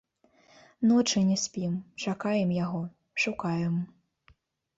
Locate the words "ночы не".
0.91-1.37